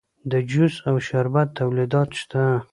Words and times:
د 0.31 0.33
جوس 0.49 0.75
او 0.89 0.95
شربت 1.07 1.47
تولیدات 1.59 2.09
شته 2.21 2.41